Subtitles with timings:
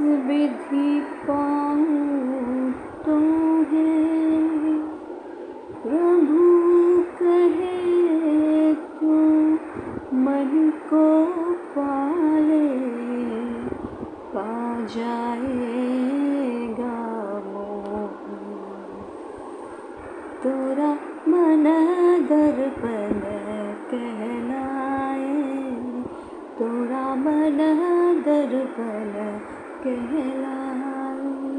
[0.00, 1.98] विधि पाऊँ
[3.70, 3.86] है
[5.82, 6.42] प्रभु
[7.20, 9.58] कहे तुम
[10.24, 10.50] मन
[10.90, 11.06] को
[11.76, 12.66] पाले
[14.34, 14.46] पा
[14.94, 16.96] जाएगा
[20.42, 20.90] तोरा
[21.28, 21.64] मन
[22.30, 23.20] दर्पण
[23.90, 25.32] कहलाए
[26.58, 27.58] तोरा मन
[28.26, 29.12] दर्पण
[29.82, 31.58] कहलाए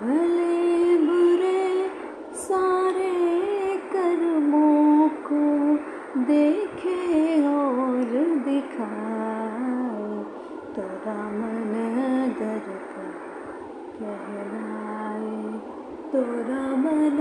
[0.00, 1.90] भले बुरे
[2.34, 3.12] सारे
[3.92, 5.42] कर्मों को
[6.22, 7.00] देखे
[7.46, 8.10] और
[8.44, 9.72] दिखाए,
[10.76, 11.72] तोरा मन
[12.40, 13.10] दर्पण
[13.98, 15.42] कहलाए।
[16.12, 17.18] तोरा मन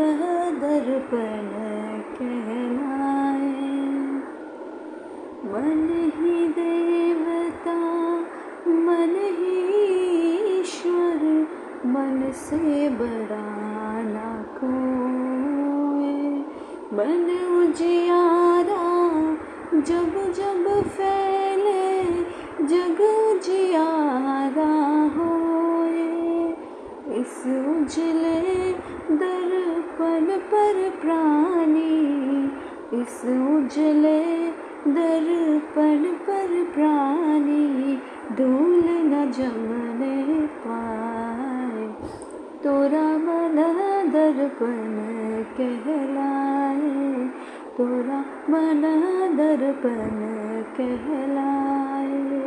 [0.61, 1.60] दर्पण
[12.51, 13.43] से बड़ा
[14.03, 16.15] ना कोई
[16.93, 17.27] मन
[17.57, 18.87] उजियारा
[19.81, 22.03] जब जब फैले,
[22.65, 24.73] जग उजियारा
[25.17, 26.03] होए।
[27.21, 28.71] इस उजले
[29.15, 32.45] दर्पण पर प्राणी,
[33.01, 34.51] इस उजले
[34.91, 37.95] दर्पण पर प्राणी
[38.35, 41.30] धूल न जमने पाए।
[42.63, 43.55] तोरा मन
[44.13, 44.97] दर्पण
[45.57, 47.25] कहलाए
[47.77, 48.81] तोरा मन
[49.37, 50.19] दर्पण
[50.77, 52.41] कहलाए।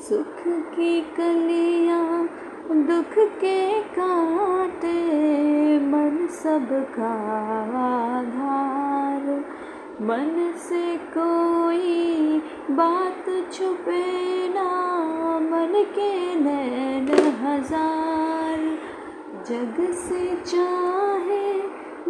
[0.00, 2.28] सुख की कलियाँ,
[2.70, 5.02] दुख के काटे,
[5.78, 7.14] मन सबका
[8.16, 9.44] आधार।
[10.02, 11.98] मन से कोई
[12.70, 14.04] बात छुपे
[14.48, 14.68] ना,
[15.38, 16.97] मन के नैन
[19.48, 21.58] जग से चाहे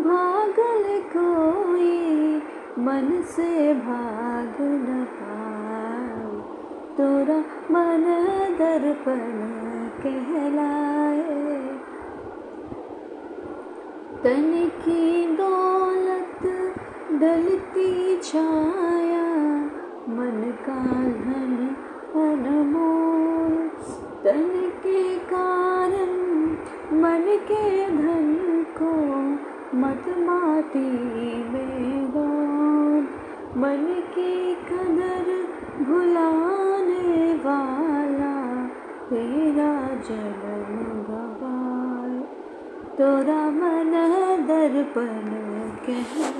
[0.02, 2.36] भागल कोई,
[2.78, 5.48] मन से भाग न पाए।
[6.96, 7.38] तोरा
[7.70, 8.04] मन
[8.58, 9.20] दर्पण
[10.02, 11.58] कहलाए।
[14.24, 16.74] तन की दौलत
[17.12, 19.34] डलती छाया,
[20.08, 21.76] मन का धन
[22.14, 23.68] अनमोल।
[24.24, 24.67] तन
[27.40, 28.92] के धन को
[29.78, 30.88] मत माती
[31.52, 31.98] में
[33.56, 35.26] मन की कदर
[35.84, 38.34] भुलाने वाला
[39.10, 39.72] तेरा
[40.08, 40.76] जन्म
[41.08, 42.20] गवाए
[42.98, 43.92] तोरा मन
[44.48, 45.30] दर्पण
[45.86, 46.28] कह